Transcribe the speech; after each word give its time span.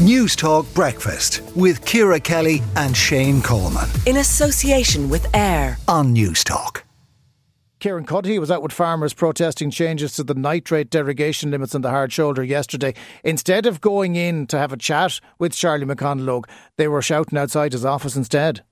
Newstalk 0.00 0.72
Breakfast 0.72 1.42
with 1.54 1.84
Ciara 1.84 2.18
Kelly 2.18 2.62
and 2.74 2.96
Shane 2.96 3.42
Coleman. 3.42 3.86
In 4.06 4.16
association 4.16 5.10
with 5.10 5.26
AIR 5.36 5.76
on 5.88 6.14
Newstalk. 6.14 6.84
Kieran 7.80 8.06
Cuddihy 8.06 8.38
was 8.38 8.50
out 8.50 8.62
with 8.62 8.72
farmers 8.72 9.12
protesting 9.12 9.70
changes 9.70 10.14
to 10.14 10.24
the 10.24 10.32
nitrate 10.32 10.88
derogation 10.88 11.50
limits 11.50 11.74
on 11.74 11.82
the 11.82 11.90
hard 11.90 12.14
shoulder 12.14 12.42
yesterday. 12.42 12.94
Instead 13.24 13.66
of 13.66 13.82
going 13.82 14.16
in 14.16 14.46
to 14.46 14.56
have 14.56 14.72
a 14.72 14.78
chat 14.78 15.20
with 15.38 15.54
Charlie 15.54 15.84
McConalogue, 15.84 16.44
they 16.78 16.88
were 16.88 17.02
shouting 17.02 17.36
outside 17.38 17.72
his 17.72 17.84
office 17.84 18.16
instead. 18.16 18.62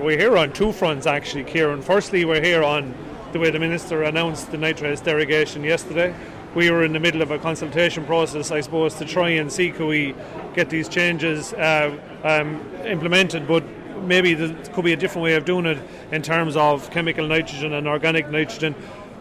We're 0.00 0.18
here 0.18 0.38
on 0.38 0.54
two 0.54 0.72
fronts, 0.72 1.06
actually, 1.06 1.44
Kieran. 1.44 1.82
Firstly, 1.82 2.24
we're 2.24 2.42
here 2.42 2.64
on 2.64 2.94
the 3.32 3.38
way 3.38 3.50
the 3.50 3.58
Minister 3.58 4.04
announced 4.04 4.50
the 4.50 4.56
nitrate 4.56 5.04
derogation 5.04 5.62
yesterday. 5.62 6.14
We 6.54 6.70
were 6.70 6.84
in 6.84 6.92
the 6.92 7.00
middle 7.00 7.20
of 7.20 7.32
a 7.32 7.38
consultation 7.38 8.04
process, 8.04 8.52
I 8.52 8.60
suppose, 8.60 8.94
to 8.94 9.04
try 9.04 9.30
and 9.30 9.52
see 9.52 9.70
could 9.70 9.88
we 9.88 10.14
get 10.54 10.70
these 10.70 10.88
changes 10.88 11.52
uh, 11.52 11.98
um, 12.22 12.60
implemented, 12.84 13.48
but 13.48 13.64
maybe 14.02 14.34
there 14.34 14.54
could 14.72 14.84
be 14.84 14.92
a 14.92 14.96
different 14.96 15.24
way 15.24 15.34
of 15.34 15.44
doing 15.44 15.66
it 15.66 15.78
in 16.12 16.22
terms 16.22 16.56
of 16.56 16.88
chemical 16.90 17.26
nitrogen 17.26 17.72
and 17.72 17.88
organic 17.88 18.30
nitrogen. 18.30 18.76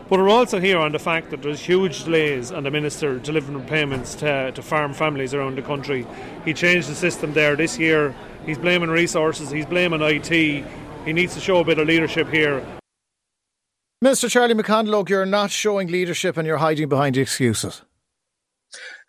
But 0.10 0.20
we're 0.20 0.30
also 0.30 0.60
here 0.60 0.78
on 0.78 0.92
the 0.92 1.00
fact 1.00 1.32
that 1.32 1.42
there's 1.42 1.60
huge 1.60 2.04
delays 2.04 2.52
on 2.52 2.64
the 2.64 2.72
Minister 2.72 3.18
delivering 3.18 3.66
payments 3.66 4.14
to, 4.16 4.52
to 4.52 4.62
farm 4.62 4.94
families 4.94 5.34
around 5.34 5.58
the 5.58 5.64
country. 5.64 6.06
He 6.46 6.54
changed 6.54 6.88
the 6.88 6.96
system 6.96 7.34
there 7.34 7.56
this 7.56 7.80
year. 7.80 8.14
He's 8.46 8.60
blaming 8.60 8.92
resources, 8.92 9.50
he's 9.50 9.66
blaming 9.66 10.02
IT. 10.02 10.28
He 10.30 11.14
needs 11.14 11.34
to 11.34 11.40
show 11.40 11.62
a 11.62 11.64
bit 11.64 11.80
of 11.80 11.88
leadership 11.88 12.30
here. 12.30 12.64
Mr. 14.04 14.30
Charlie 14.30 14.54
McConalogue, 14.54 15.08
you're 15.08 15.26
not 15.26 15.50
showing 15.50 15.88
leadership 15.88 16.36
and 16.36 16.46
you're 16.46 16.58
hiding 16.58 16.90
behind 16.90 17.16
excuses. 17.16 17.84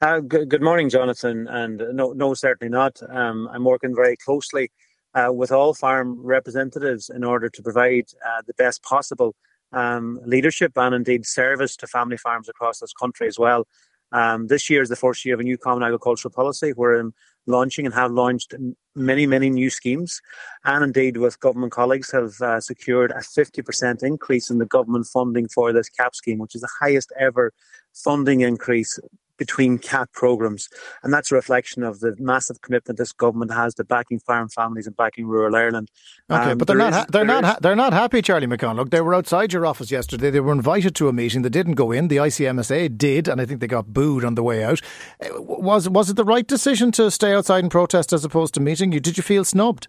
Uh, 0.01 0.21
good, 0.21 0.49
good, 0.49 0.63
morning, 0.63 0.89
Jonathan. 0.89 1.49
And 1.49 1.83
no, 1.95 2.13
no, 2.13 2.33
certainly 2.35 2.71
not. 2.71 3.01
Um, 3.11 3.49
I'm 3.53 3.65
working 3.65 3.93
very 3.93 4.17
closely 4.17 4.71
uh, 5.13 5.33
with 5.33 5.51
all 5.51 5.75
farm 5.75 6.25
representatives 6.25 7.11
in 7.13 7.25
order 7.25 7.49
to 7.49 7.61
provide 7.61 8.05
uh, 8.25 8.43
the 8.47 8.55
best 8.55 8.85
possible 8.85 9.35
um, 9.73 10.21
leadership 10.25 10.71
and 10.77 10.95
indeed 10.95 11.27
service 11.27 11.75
to 11.79 11.89
family 11.89 12.17
farms 12.17 12.49
across 12.49 12.79
this 12.79 12.93
country 12.93 13.27
as 13.27 13.37
well. 13.37 13.67
Um, 14.13 14.47
this 14.47 14.71
year 14.71 14.81
is 14.81 14.91
the 14.91 14.95
first 14.95 15.25
year 15.25 15.35
of 15.35 15.41
a 15.41 15.43
new 15.43 15.59
common 15.59 15.83
agricultural 15.83 16.33
policy. 16.33 16.73
We're 16.73 17.01
um, 17.01 17.15
launching 17.47 17.85
and 17.87 17.95
have 17.95 18.13
launched 18.13 18.55
many, 18.95 19.27
many 19.27 19.51
new 19.51 19.71
schemes, 19.71 20.21
and 20.65 20.85
indeed 20.85 21.17
with 21.17 21.41
government 21.41 21.73
colleagues 21.73 22.11
have 22.11 22.41
uh, 22.41 22.61
secured 22.61 23.11
a 23.11 23.17
50% 23.17 24.03
increase 24.03 24.51
in 24.51 24.59
the 24.59 24.67
government 24.67 25.07
funding 25.07 25.49
for 25.49 25.73
this 25.73 25.89
CAP 25.89 26.15
scheme, 26.15 26.39
which 26.39 26.55
is 26.55 26.61
the 26.61 26.71
highest 26.81 27.13
ever 27.19 27.53
funding 27.93 28.41
increase 28.41 28.99
between 29.39 29.79
CAP 29.79 30.13
programs. 30.13 30.69
And 31.03 31.13
that's 31.13 31.33
a 31.33 31.35
reflection 31.35 31.83
of 31.83 32.01
the 32.01 32.15
massive 32.19 32.61
commitment 32.61 32.99
this 32.99 33.13
government 33.13 33.53
has 33.53 33.75
to 33.75 33.85
backing 33.85 34.19
farm 34.21 34.49
families 34.49 34.87
and 34.87 34.97
backing 34.97 35.27
rural 35.27 35.55
Ireland. 35.55 35.91
Okay, 36.31 36.53
um, 36.53 36.59
but 36.59 36.67
they're 36.67 36.77
not 36.77 36.93
is, 36.93 36.99
ha- 36.99 37.07
they're 37.09 37.25
not 37.25 37.45
ha- 37.45 37.59
they're 37.61 37.77
not 37.77 37.93
happy, 37.93 38.23
Charlie 38.23 38.47
McCon. 38.47 38.77
Look, 38.77 38.91
they 38.91 39.01
were 39.01 39.15
outside 39.15 39.53
your 39.53 39.67
office 39.67 39.91
yesterday. 39.91 40.31
They 40.31 40.41
were 40.41 40.53
invited 40.53 40.95
to 40.97 41.09
a 41.09 41.13
meeting. 41.13 41.43
They 41.43 41.49
didn't 41.49 41.75
go 41.75 41.93
in. 41.93 42.09
The 42.09 42.17
ICMSA 42.17 42.97
did, 42.97 43.29
and 43.29 43.41
I 43.41 43.47
think 43.47 43.61
they 43.61 43.67
got 43.67 43.93
booed 43.93 44.25
on 44.25 44.35
the 44.35 44.43
way 44.43 44.65
out. 44.65 44.81
Uh, 45.21 45.41
was 45.43 45.89
was 45.89 46.11
it 46.11 46.17
the 46.17 46.25
right 46.25 46.47
decision 46.47 46.93
to 46.93 47.11
stay 47.11 47.33
outside 47.35 47.65
and 47.65 47.71
protest 47.71 48.13
as 48.13 48.25
opposed 48.25 48.55
to 48.55 48.61
meeting 48.61 48.93
you? 48.93 49.01
Did 49.01 49.17
you 49.17 49.23
feel 49.23 49.45
snubbed? 49.45 49.89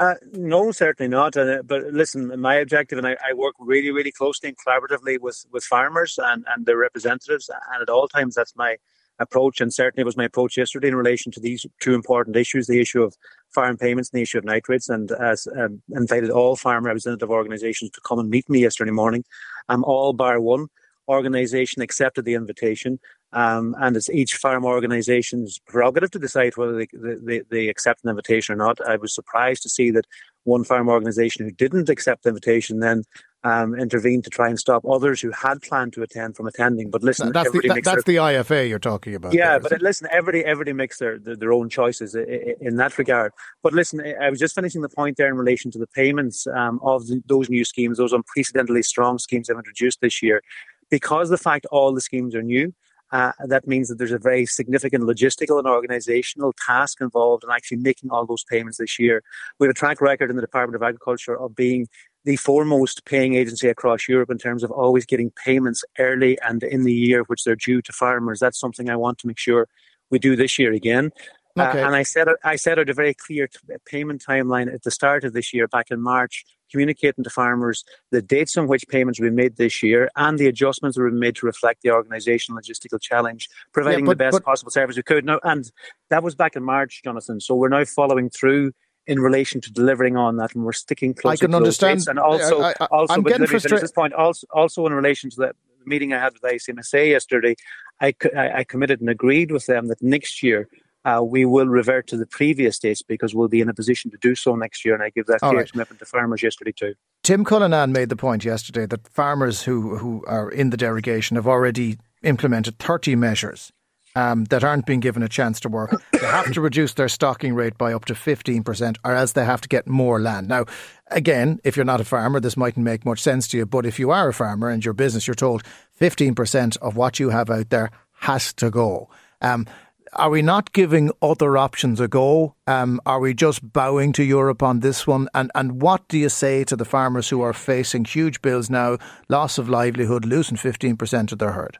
Uh, 0.00 0.14
no, 0.32 0.72
certainly 0.72 1.10
not. 1.10 1.36
Uh, 1.36 1.62
but 1.62 1.82
listen, 1.92 2.40
my 2.40 2.54
objective, 2.54 2.96
and 2.96 3.06
I, 3.06 3.18
I, 3.22 3.34
work 3.34 3.54
really, 3.58 3.90
really 3.90 4.10
closely 4.10 4.48
and 4.48 4.56
collaboratively 4.56 5.20
with, 5.20 5.44
with 5.52 5.62
farmers 5.62 6.18
and, 6.18 6.42
and 6.48 6.64
their 6.64 6.78
representatives. 6.78 7.50
And 7.50 7.82
at 7.82 7.90
all 7.90 8.08
times, 8.08 8.34
that's 8.34 8.56
my 8.56 8.78
approach. 9.18 9.60
And 9.60 9.70
certainly 9.74 10.02
was 10.02 10.16
my 10.16 10.24
approach 10.24 10.56
yesterday 10.56 10.88
in 10.88 10.94
relation 10.94 11.30
to 11.32 11.40
these 11.40 11.66
two 11.80 11.92
important 11.92 12.34
issues 12.36 12.66
the 12.66 12.80
issue 12.80 13.02
of 13.02 13.14
farm 13.54 13.76
payments 13.76 14.08
and 14.10 14.18
the 14.18 14.22
issue 14.22 14.38
of 14.38 14.44
nitrates. 14.44 14.88
And 14.88 15.12
as 15.12 15.46
um, 15.54 15.82
invited 15.90 16.30
all 16.30 16.56
farm 16.56 16.86
representative 16.86 17.28
organisations 17.28 17.90
to 17.90 18.00
come 18.00 18.18
and 18.18 18.30
meet 18.30 18.48
me 18.48 18.60
yesterday 18.62 18.92
morning. 18.92 19.24
Um, 19.68 19.84
all 19.84 20.14
bar 20.14 20.40
one 20.40 20.68
organisation 21.08 21.82
accepted 21.82 22.24
the 22.24 22.34
invitation. 22.34 23.00
Um, 23.32 23.76
and 23.80 23.96
it's 23.96 24.10
each 24.10 24.34
farm 24.34 24.64
organisation's 24.64 25.60
prerogative 25.60 26.10
to 26.12 26.18
decide 26.18 26.56
whether 26.56 26.76
they, 26.76 26.88
they, 26.92 27.42
they, 27.48 27.68
accept 27.68 28.02
an 28.02 28.10
invitation 28.10 28.54
or 28.54 28.58
not. 28.58 28.80
I 28.86 28.96
was 28.96 29.14
surprised 29.14 29.62
to 29.62 29.68
see 29.68 29.92
that 29.92 30.06
one 30.44 30.64
farm 30.64 30.88
organisation 30.88 31.44
who 31.44 31.52
didn't 31.52 31.88
accept 31.88 32.24
the 32.24 32.30
invitation 32.30 32.80
then 32.80 33.04
um, 33.42 33.74
intervened 33.74 34.24
to 34.24 34.30
try 34.30 34.48
and 34.48 34.58
stop 34.58 34.84
others 34.84 35.20
who 35.20 35.30
had 35.30 35.62
planned 35.62 35.92
to 35.94 36.02
attend 36.02 36.36
from 36.36 36.46
attending. 36.46 36.90
But 36.90 37.02
listen, 37.02 37.32
that's, 37.32 37.50
the, 37.50 37.60
that, 37.68 37.84
that's 37.84 38.04
their, 38.04 38.14
the 38.14 38.16
IFA 38.16 38.68
you're 38.68 38.78
talking 38.78 39.14
about. 39.14 39.32
Yeah, 39.32 39.58
there, 39.58 39.70
but 39.70 39.82
listen, 39.82 40.08
everybody 40.10 40.44
everybody 40.44 40.72
makes 40.72 40.98
their, 40.98 41.18
their, 41.18 41.36
their 41.36 41.52
own 41.52 41.68
choices 41.68 42.14
in 42.14 42.76
that 42.76 42.98
regard. 42.98 43.32
But 43.62 43.72
listen, 43.72 44.02
I 44.20 44.28
was 44.28 44.38
just 44.38 44.54
finishing 44.54 44.82
the 44.82 44.88
point 44.88 45.16
there 45.16 45.28
in 45.28 45.36
relation 45.36 45.70
to 45.70 45.78
the 45.78 45.86
payments 45.86 46.46
um, 46.48 46.80
of 46.82 47.06
the, 47.06 47.22
those 47.26 47.48
new 47.48 47.64
schemes, 47.64 47.98
those 47.98 48.12
unprecedentedly 48.12 48.82
strong 48.82 49.18
schemes 49.18 49.46
they've 49.46 49.56
introduced 49.56 50.00
this 50.00 50.22
year, 50.22 50.42
because 50.90 51.30
the 51.30 51.38
fact 51.38 51.66
all 51.70 51.94
the 51.94 52.00
schemes 52.00 52.34
are 52.34 52.42
new. 52.42 52.74
Uh, 53.12 53.32
that 53.46 53.66
means 53.66 53.88
that 53.88 53.98
there's 53.98 54.12
a 54.12 54.18
very 54.18 54.46
significant 54.46 55.04
logistical 55.04 55.58
and 55.58 55.66
organizational 55.66 56.52
task 56.52 57.00
involved 57.00 57.42
in 57.42 57.50
actually 57.50 57.76
making 57.76 58.10
all 58.10 58.24
those 58.24 58.44
payments 58.44 58.78
this 58.78 58.98
year. 58.98 59.22
We 59.58 59.66
have 59.66 59.72
a 59.72 59.74
track 59.74 60.00
record 60.00 60.30
in 60.30 60.36
the 60.36 60.42
Department 60.42 60.76
of 60.76 60.82
Agriculture 60.82 61.36
of 61.38 61.56
being 61.56 61.88
the 62.24 62.36
foremost 62.36 63.04
paying 63.06 63.34
agency 63.34 63.68
across 63.68 64.08
Europe 64.08 64.30
in 64.30 64.38
terms 64.38 64.62
of 64.62 64.70
always 64.70 65.06
getting 65.06 65.30
payments 65.44 65.84
early 65.98 66.38
and 66.42 66.62
in 66.62 66.84
the 66.84 66.92
year 66.92 67.22
which 67.24 67.44
they're 67.44 67.56
due 67.56 67.82
to 67.82 67.92
farmers. 67.92 68.38
That's 68.38 68.60
something 68.60 68.90
I 68.90 68.96
want 68.96 69.18
to 69.18 69.26
make 69.26 69.38
sure 69.38 69.68
we 70.10 70.18
do 70.18 70.36
this 70.36 70.58
year 70.58 70.72
again. 70.72 71.10
Uh, 71.58 71.62
okay. 71.62 71.82
Uh, 71.82 71.86
and 71.86 71.96
I 71.96 72.02
set 72.02 72.28
out, 72.28 72.36
I 72.44 72.56
set 72.56 72.78
out 72.78 72.90
a 72.90 72.94
very 72.94 73.14
clear 73.14 73.48
t- 73.48 73.58
payment 73.86 74.22
timeline 74.26 74.72
at 74.72 74.82
the 74.82 74.90
start 74.90 75.24
of 75.24 75.32
this 75.32 75.52
year, 75.52 75.66
back 75.66 75.90
in 75.90 76.00
March, 76.00 76.44
communicating 76.70 77.24
to 77.24 77.30
farmers 77.30 77.84
the 78.10 78.22
dates 78.22 78.56
on 78.56 78.66
which 78.66 78.86
payments 78.88 79.20
will 79.20 79.28
be 79.28 79.34
made 79.34 79.56
this 79.56 79.82
year 79.82 80.10
and 80.16 80.38
the 80.38 80.46
adjustments 80.46 80.96
that 80.96 81.02
will 81.02 81.10
be 81.10 81.16
made 81.16 81.36
to 81.36 81.46
reflect 81.46 81.82
the 81.82 81.90
organisational 81.90 82.58
logistical 82.58 83.00
challenge, 83.00 83.48
providing 83.72 84.04
yeah, 84.04 84.10
but, 84.10 84.18
the 84.18 84.24
best 84.24 84.32
but, 84.34 84.44
possible 84.44 84.70
service 84.70 84.96
we 84.96 85.02
could. 85.02 85.24
Now, 85.24 85.40
and 85.42 85.70
that 86.08 86.22
was 86.22 86.34
back 86.34 86.56
in 86.56 86.62
March, 86.62 87.02
Jonathan. 87.02 87.40
So 87.40 87.54
we're 87.54 87.68
now 87.68 87.84
following 87.84 88.30
through 88.30 88.72
in 89.06 89.18
relation 89.18 89.60
to 89.62 89.72
delivering 89.72 90.16
on 90.16 90.36
that, 90.36 90.54
and 90.54 90.64
we're 90.64 90.72
sticking 90.72 91.14
close. 91.14 91.32
I 91.32 91.46
can 91.46 91.54
understand, 91.54 92.04
and 92.06 92.18
also, 92.18 92.60
I, 92.60 92.74
I, 92.80 92.84
also, 92.86 93.14
I'm 93.14 93.22
getting 93.22 93.46
frustrated. 93.46 93.82
This 93.82 93.92
point, 93.92 94.12
also, 94.12 94.46
also 94.52 94.86
in 94.86 94.92
relation 94.92 95.30
to 95.30 95.36
the 95.36 95.52
meeting 95.84 96.12
I 96.12 96.18
had 96.18 96.34
with 96.34 96.42
ICMSA 96.42 97.08
yesterday, 97.08 97.56
I, 98.00 98.14
I 98.36 98.64
committed 98.64 99.00
and 99.00 99.10
agreed 99.10 99.50
with 99.50 99.66
them 99.66 99.88
that 99.88 100.02
next 100.02 100.42
year 100.42 100.68
uh, 101.04 101.22
we 101.22 101.44
will 101.44 101.66
revert 101.66 102.06
to 102.08 102.16
the 102.16 102.26
previous 102.26 102.78
dates 102.78 103.02
because 103.02 103.34
we'll 103.34 103.48
be 103.48 103.60
in 103.60 103.68
a 103.68 103.74
position 103.74 104.10
to 104.10 104.18
do 104.18 104.34
so 104.34 104.54
next 104.54 104.84
year. 104.84 104.94
And 104.94 105.02
I 105.02 105.10
give 105.10 105.26
that 105.26 105.40
clear 105.40 105.58
right. 105.58 105.70
commitment 105.70 105.98
to 106.00 106.04
farmers 106.04 106.42
yesterday 106.42 106.72
too. 106.72 106.94
Tim 107.22 107.44
Cullinan 107.44 107.92
made 107.92 108.08
the 108.08 108.16
point 108.16 108.44
yesterday 108.44 108.86
that 108.86 109.08
farmers 109.08 109.62
who, 109.62 109.96
who 109.96 110.24
are 110.26 110.50
in 110.50 110.70
the 110.70 110.76
derogation 110.76 111.36
have 111.36 111.46
already 111.46 111.98
implemented 112.22 112.78
30 112.78 113.16
measures 113.16 113.72
um, 114.14 114.44
that 114.46 114.64
aren't 114.64 114.86
being 114.86 115.00
given 115.00 115.22
a 115.22 115.28
chance 115.28 115.60
to 115.60 115.68
work. 115.68 115.90
They 116.20 116.26
have 116.26 116.52
to 116.52 116.60
reduce 116.60 116.94
their 116.94 117.08
stocking 117.08 117.54
rate 117.54 117.78
by 117.78 117.94
up 117.94 118.04
to 118.04 118.14
15%, 118.14 118.96
or 119.04 119.14
else 119.14 119.32
they 119.32 119.44
have 119.44 119.62
to 119.62 119.68
get 119.68 119.88
more 119.88 120.20
land. 120.20 120.48
Now, 120.48 120.66
again, 121.08 121.60
if 121.64 121.76
you're 121.76 121.84
not 121.84 122.00
a 122.00 122.04
farmer, 122.04 122.40
this 122.40 122.58
mightn't 122.58 122.84
make 122.84 123.06
much 123.06 123.20
sense 123.20 123.48
to 123.48 123.56
you. 123.56 123.64
But 123.66 123.86
if 123.86 123.98
you 123.98 124.10
are 124.10 124.28
a 124.28 124.34
farmer 124.34 124.68
and 124.68 124.84
your 124.84 124.92
business, 124.92 125.26
you're 125.26 125.34
told 125.34 125.62
15% 125.98 126.76
of 126.76 126.94
what 126.94 127.18
you 127.18 127.30
have 127.30 127.48
out 127.48 127.70
there 127.70 127.90
has 128.18 128.52
to 128.54 128.70
go. 128.70 129.08
Um, 129.40 129.66
are 130.12 130.30
we 130.30 130.42
not 130.42 130.72
giving 130.72 131.12
other 131.22 131.56
options 131.56 132.00
a 132.00 132.08
go? 132.08 132.54
Um, 132.66 133.00
are 133.06 133.20
we 133.20 133.34
just 133.34 133.72
bowing 133.72 134.12
to 134.14 134.24
Europe 134.24 134.62
on 134.62 134.80
this 134.80 135.06
one? 135.06 135.28
And 135.34 135.50
and 135.54 135.80
what 135.80 136.06
do 136.08 136.18
you 136.18 136.28
say 136.28 136.64
to 136.64 136.76
the 136.76 136.84
farmers 136.84 137.28
who 137.28 137.40
are 137.42 137.52
facing 137.52 138.04
huge 138.04 138.42
bills 138.42 138.68
now, 138.68 138.98
loss 139.28 139.58
of 139.58 139.68
livelihood, 139.68 140.24
losing 140.24 140.56
fifteen 140.56 140.96
percent 140.96 141.32
of 141.32 141.38
their 141.38 141.52
herd? 141.52 141.78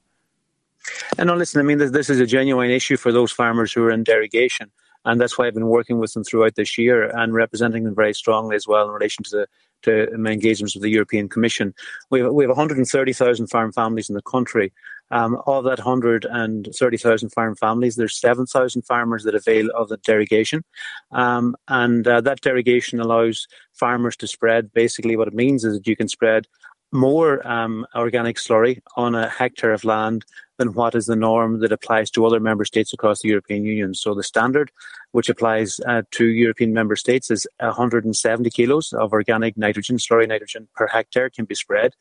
And 1.18 1.26
no, 1.26 1.34
listen. 1.34 1.60
I 1.60 1.64
mean, 1.64 1.78
this, 1.78 1.90
this 1.90 2.10
is 2.10 2.20
a 2.20 2.26
genuine 2.26 2.70
issue 2.70 2.96
for 2.96 3.12
those 3.12 3.32
farmers 3.32 3.72
who 3.72 3.84
are 3.84 3.90
in 3.90 4.04
derogation, 4.04 4.70
and 5.04 5.20
that's 5.20 5.36
why 5.36 5.46
I've 5.46 5.54
been 5.54 5.66
working 5.66 5.98
with 5.98 6.12
them 6.14 6.24
throughout 6.24 6.54
this 6.54 6.78
year 6.78 7.10
and 7.16 7.34
representing 7.34 7.84
them 7.84 7.94
very 7.94 8.14
strongly 8.14 8.56
as 8.56 8.66
well 8.66 8.86
in 8.86 8.94
relation 8.94 9.24
to 9.24 9.30
the 9.30 9.46
to 9.82 10.08
my 10.18 10.30
engagements 10.30 10.74
with 10.74 10.82
the 10.82 10.90
European 10.90 11.28
Commission. 11.28 11.74
We 12.10 12.20
have, 12.20 12.32
we 12.32 12.44
have 12.44 12.50
130,000 12.50 13.46
farm 13.46 13.72
families 13.72 14.10
in 14.10 14.14
the 14.14 14.22
country, 14.22 14.72
um, 15.10 15.40
of 15.46 15.64
that 15.64 15.78
130,000 15.78 17.28
farm 17.30 17.56
families, 17.56 17.96
there's 17.96 18.18
7,000 18.18 18.82
farmers 18.82 19.24
that 19.24 19.34
avail 19.34 19.68
of 19.74 19.88
the 19.88 19.96
derogation. 19.98 20.62
Um, 21.10 21.56
and 21.68 22.06
uh, 22.06 22.20
that 22.20 22.40
derogation 22.40 23.00
allows 23.00 23.46
farmers 23.72 24.16
to 24.18 24.26
spread. 24.26 24.72
Basically, 24.72 25.16
what 25.16 25.28
it 25.28 25.34
means 25.34 25.64
is 25.64 25.74
that 25.74 25.86
you 25.86 25.96
can 25.96 26.08
spread 26.08 26.46
more 26.92 27.46
um, 27.46 27.86
organic 27.94 28.36
slurry 28.36 28.80
on 28.96 29.14
a 29.14 29.28
hectare 29.28 29.72
of 29.72 29.84
land 29.84 30.24
than 30.58 30.74
what 30.74 30.94
is 30.94 31.06
the 31.06 31.16
norm 31.16 31.60
that 31.60 31.72
applies 31.72 32.10
to 32.10 32.26
other 32.26 32.40
member 32.40 32.64
states 32.64 32.92
across 32.92 33.22
the 33.22 33.28
European 33.28 33.64
Union. 33.64 33.94
So 33.94 34.14
the 34.14 34.22
standard, 34.22 34.70
which 35.12 35.28
applies 35.28 35.80
uh, 35.86 36.02
to 36.12 36.26
European 36.26 36.72
member 36.72 36.96
states, 36.96 37.30
is 37.30 37.46
170 37.60 38.50
kilos 38.50 38.92
of 38.92 39.12
organic 39.12 39.56
nitrogen, 39.56 39.96
slurry 39.96 40.28
nitrogen 40.28 40.68
per 40.74 40.86
hectare 40.88 41.30
can 41.30 41.44
be 41.44 41.54
spread. 41.54 41.94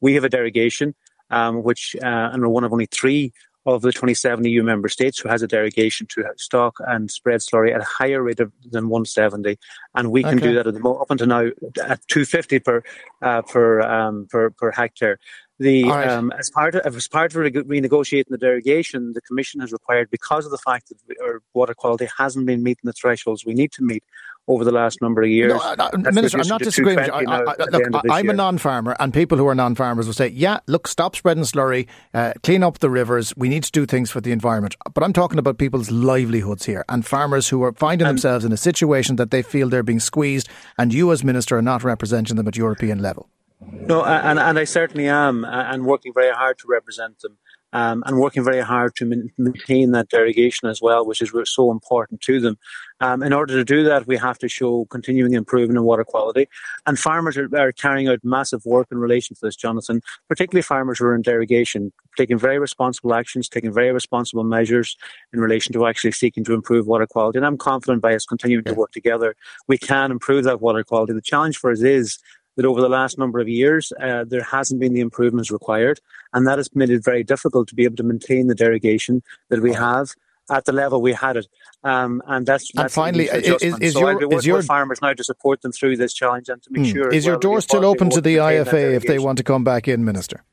We 0.00 0.14
have 0.14 0.24
a 0.24 0.28
derogation 0.28 0.94
um, 1.34 1.62
which 1.62 1.96
uh, 2.02 2.30
and 2.32 2.42
we're 2.42 2.48
one 2.48 2.64
of 2.64 2.72
only 2.72 2.86
three 2.86 3.32
of 3.66 3.80
the 3.80 3.92
27 3.92 4.44
EU 4.44 4.62
member 4.62 4.88
states 4.88 5.18
who 5.18 5.28
has 5.28 5.42
a 5.42 5.48
derogation 5.48 6.06
to 6.06 6.22
stock 6.36 6.76
and 6.86 7.10
spread 7.10 7.40
slurry 7.40 7.74
at 7.74 7.80
a 7.80 7.84
higher 7.84 8.22
rate 8.22 8.38
of, 8.38 8.52
than 8.70 8.88
170, 8.88 9.58
and 9.94 10.10
we 10.10 10.22
can 10.22 10.38
okay. 10.38 10.48
do 10.48 10.54
that 10.54 10.66
at 10.66 10.74
the 10.74 10.88
up 10.88 11.10
until 11.10 11.26
now 11.26 11.46
at 11.82 12.06
250 12.08 12.58
per 12.60 12.82
uh, 13.22 13.42
per, 13.42 13.80
um, 13.80 14.26
per 14.30 14.50
per 14.50 14.70
hectare. 14.70 15.18
The 15.58 15.84
right. 15.84 16.08
um, 16.08 16.32
as 16.38 16.50
part 16.50 16.74
of 16.74 16.96
as 16.96 17.08
part 17.08 17.34
of 17.34 17.40
renegotiating 17.42 18.28
the 18.28 18.38
derogation, 18.38 19.12
the 19.12 19.20
Commission 19.20 19.60
has 19.60 19.72
required 19.72 20.10
because 20.10 20.44
of 20.44 20.50
the 20.50 20.58
fact 20.58 20.88
that 20.88 20.98
our 21.22 21.42
water 21.54 21.74
quality 21.74 22.08
hasn't 22.18 22.46
been 22.46 22.62
meeting 22.62 22.82
the 22.84 22.92
thresholds 22.92 23.46
we 23.46 23.54
need 23.54 23.72
to 23.72 23.82
meet 23.82 24.04
over 24.46 24.64
the 24.64 24.72
last 24.72 25.00
number 25.00 25.22
of 25.22 25.28
years. 25.28 25.52
No, 25.52 25.90
Minister, 26.12 26.38
I'm 26.38 26.48
not 26.48 26.60
disagreeing 26.60 26.98
with 26.98 27.06
you. 27.06 27.12
I, 27.12 27.24
I, 27.24 27.54
look, 27.70 28.02
I'm 28.10 28.28
a 28.28 28.32
non-farmer, 28.32 28.96
and 29.00 29.12
people 29.12 29.38
who 29.38 29.46
are 29.46 29.54
non-farmers 29.54 30.06
will 30.06 30.14
say, 30.14 30.28
"Yeah, 30.28 30.58
look, 30.66 30.86
stop 30.86 31.16
spreading 31.16 31.44
slurry, 31.44 31.86
uh, 32.12 32.34
clean 32.42 32.62
up 32.62 32.78
the 32.78 32.90
rivers. 32.90 33.34
We 33.36 33.48
need 33.48 33.64
to 33.64 33.72
do 33.72 33.86
things 33.86 34.10
for 34.10 34.20
the 34.20 34.32
environment." 34.32 34.76
But 34.92 35.02
I'm 35.02 35.12
talking 35.12 35.38
about 35.38 35.58
people's 35.58 35.90
livelihoods 35.90 36.66
here, 36.66 36.84
and 36.88 37.06
farmers 37.06 37.48
who 37.48 37.62
are 37.62 37.72
finding 37.72 38.06
and, 38.06 38.16
themselves 38.16 38.44
in 38.44 38.52
a 38.52 38.56
situation 38.56 39.16
that 39.16 39.30
they 39.30 39.42
feel 39.42 39.68
they're 39.68 39.82
being 39.82 40.00
squeezed, 40.00 40.48
and 40.78 40.92
you, 40.92 41.10
as 41.12 41.24
minister, 41.24 41.56
are 41.56 41.62
not 41.62 41.82
representing 41.82 42.36
them 42.36 42.46
at 42.48 42.56
European 42.56 43.00
level. 43.00 43.28
No, 43.72 44.04
and, 44.04 44.38
and 44.38 44.58
I 44.58 44.64
certainly 44.64 45.08
am, 45.08 45.44
and 45.44 45.86
working 45.86 46.12
very 46.12 46.34
hard 46.34 46.58
to 46.58 46.66
represent 46.68 47.20
them. 47.20 47.38
Um, 47.74 48.02
and 48.06 48.18
working 48.18 48.44
very 48.44 48.60
hard 48.60 48.94
to 48.96 49.28
maintain 49.36 49.90
that 49.90 50.08
derogation 50.08 50.68
as 50.68 50.80
well, 50.80 51.04
which 51.04 51.20
is 51.20 51.32
so 51.44 51.70
important 51.70 52.20
to 52.22 52.40
them. 52.40 52.56
Um, 53.00 53.22
in 53.22 53.32
order 53.32 53.54
to 53.54 53.64
do 53.64 53.82
that, 53.84 54.06
we 54.06 54.16
have 54.16 54.38
to 54.38 54.48
show 54.48 54.86
continuing 54.86 55.34
improvement 55.34 55.76
in 55.76 55.84
water 55.84 56.04
quality. 56.04 56.48
And 56.86 56.98
farmers 56.98 57.36
are, 57.36 57.48
are, 57.56 57.72
carrying 57.72 58.08
out 58.08 58.20
massive 58.22 58.64
work 58.64 58.86
in 58.92 58.98
relation 58.98 59.34
to 59.34 59.40
this, 59.42 59.56
Jonathan, 59.56 60.00
particularly 60.28 60.62
farmers 60.62 61.00
who 61.00 61.06
are 61.06 61.14
in 61.14 61.22
derogation, 61.22 61.92
taking 62.16 62.38
very 62.38 62.58
responsible 62.58 63.12
actions, 63.12 63.48
taking 63.48 63.72
very 63.72 63.92
responsible 63.92 64.44
measures 64.44 64.96
in 65.32 65.40
relation 65.40 65.72
to 65.72 65.86
actually 65.86 66.12
seeking 66.12 66.44
to 66.44 66.54
improve 66.54 66.86
water 66.86 67.06
quality. 67.06 67.38
And 67.38 67.46
I'm 67.46 67.58
confident 67.58 68.00
by 68.00 68.14
us 68.14 68.24
continuing 68.24 68.64
to 68.64 68.74
work 68.74 68.92
together, 68.92 69.34
we 69.66 69.76
can 69.76 70.10
improve 70.12 70.44
that 70.44 70.60
water 70.60 70.84
quality. 70.84 71.12
The 71.12 71.20
challenge 71.20 71.58
for 71.58 71.72
us 71.72 71.82
is 71.82 72.18
that 72.56 72.64
over 72.64 72.80
the 72.80 72.88
last 72.88 73.18
number 73.18 73.40
of 73.40 73.48
years, 73.48 73.92
uh, 74.00 74.24
there 74.26 74.42
hasn't 74.42 74.80
been 74.80 74.94
the 74.94 75.00
improvements 75.00 75.50
required. 75.50 76.00
And 76.32 76.46
that 76.46 76.58
has 76.58 76.74
made 76.74 76.90
it 76.90 77.04
very 77.04 77.24
difficult 77.24 77.68
to 77.68 77.74
be 77.74 77.84
able 77.84 77.96
to 77.96 78.02
maintain 78.02 78.46
the 78.46 78.54
derogation 78.54 79.22
that 79.48 79.60
we 79.60 79.72
have 79.72 80.10
at 80.50 80.64
the 80.66 80.72
level 80.72 81.00
we 81.00 81.12
had 81.12 81.36
it. 81.36 81.46
Um, 81.82 82.22
and 82.26 82.46
that's, 82.46 82.70
and 82.70 82.84
that's 82.84 82.94
finally, 82.94 83.24
is, 83.24 83.62
is, 83.62 83.92
so 83.94 84.00
your, 84.10 84.32
is 84.34 84.46
your 84.46 84.62
farmers 84.62 85.00
now 85.00 85.12
to 85.12 85.24
support 85.24 85.62
them 85.62 85.72
through 85.72 85.96
this 85.96 86.12
challenge 86.12 86.48
and 86.48 86.62
to 86.62 86.70
make 86.72 86.82
mm. 86.82 86.92
sure. 86.92 87.08
Is 87.12 87.26
your 87.26 87.38
door 87.38 87.60
still 87.60 87.84
open 87.84 88.10
to 88.10 88.20
the 88.20 88.36
IFA 88.36 88.94
if 88.94 89.04
they 89.04 89.18
want 89.18 89.38
to 89.38 89.44
come 89.44 89.64
back 89.64 89.88
in, 89.88 90.04
Minister? 90.04 90.44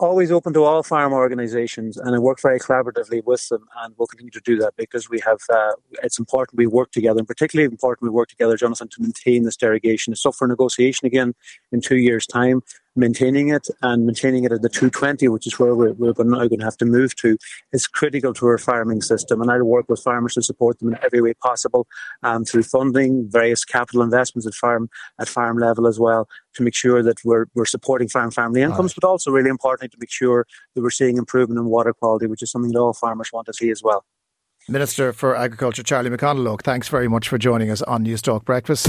Always 0.00 0.32
open 0.32 0.52
to 0.54 0.64
all 0.64 0.82
farm 0.82 1.12
organisations, 1.12 1.96
and 1.96 2.14
I 2.14 2.18
work 2.18 2.40
very 2.40 2.58
collaboratively 2.58 3.22
with 3.24 3.48
them, 3.48 3.68
and 3.82 3.94
we'll 3.96 4.06
continue 4.06 4.30
to 4.30 4.40
do 4.40 4.56
that 4.58 4.74
because 4.76 5.08
we 5.08 5.20
have. 5.20 5.40
Uh, 5.52 5.72
it's 6.02 6.18
important 6.18 6.58
we 6.58 6.66
work 6.66 6.90
together, 6.90 7.18
and 7.18 7.28
particularly 7.28 7.70
important 7.70 8.02
we 8.02 8.10
work 8.10 8.28
together, 8.28 8.56
Jonathan, 8.56 8.88
to 8.88 9.02
maintain 9.02 9.44
this 9.44 9.56
derogation. 9.56 10.12
It's 10.12 10.24
up 10.24 10.34
for 10.34 10.48
negotiation 10.48 11.06
again 11.06 11.34
in 11.70 11.80
two 11.80 11.98
years' 11.98 12.26
time, 12.26 12.62
maintaining 12.96 13.48
it 13.48 13.68
and 13.82 14.06
maintaining 14.06 14.44
it 14.44 14.52
at 14.52 14.62
the 14.62 14.68
220, 14.68 15.28
which 15.28 15.46
is 15.46 15.58
where 15.58 15.74
we're, 15.74 15.92
we're 15.92 16.12
now 16.24 16.46
going 16.48 16.58
to 16.58 16.64
have 16.64 16.76
to 16.78 16.84
move 16.84 17.14
to, 17.16 17.36
is 17.72 17.86
critical 17.86 18.34
to 18.34 18.46
our 18.46 18.58
farming 18.58 19.02
system. 19.02 19.40
And 19.40 19.50
I 19.50 19.60
work 19.62 19.88
with 19.88 20.02
farmers 20.02 20.34
to 20.34 20.42
support 20.42 20.78
them 20.78 20.92
in 20.92 20.98
every 21.04 21.20
way 21.20 21.34
possible 21.34 21.86
um, 22.22 22.44
through 22.44 22.64
funding, 22.64 23.28
various 23.30 23.64
capital 23.64 24.02
investments 24.02 24.46
at 24.46 24.54
farm 24.54 24.88
at 25.20 25.28
farm 25.28 25.58
level 25.58 25.86
as 25.86 25.98
well, 25.98 26.28
to 26.54 26.62
make 26.62 26.74
sure 26.74 27.02
that 27.02 27.18
we're, 27.24 27.46
we're 27.54 27.64
supporting 27.64 28.08
farm 28.08 28.30
family 28.30 28.62
incomes, 28.62 28.92
right. 28.92 29.00
but 29.00 29.06
also 29.06 29.30
really 29.30 29.50
importantly 29.50 29.88
to 29.88 29.96
make 30.00 30.10
sure 30.10 30.46
that 30.74 30.82
we're 30.82 30.90
seeing 30.90 31.16
improvement 31.16 31.58
in 31.58 31.66
water 31.66 31.92
quality, 31.92 32.26
which 32.26 32.42
is 32.42 32.50
something 32.50 32.72
that 32.72 32.78
all 32.78 32.92
farmers 32.92 33.30
want 33.32 33.46
to 33.46 33.52
see 33.52 33.70
as 33.70 33.82
well. 33.82 34.04
Minister 34.68 35.12
for 35.12 35.34
Agriculture 35.34 35.82
Charlie 35.82 36.10
McConalogue, 36.10 36.62
thanks 36.62 36.88
very 36.88 37.08
much 37.08 37.28
for 37.28 37.38
joining 37.38 37.70
us 37.70 37.82
on 37.82 38.04
Newstalk 38.04 38.44
Breakfast. 38.44 38.88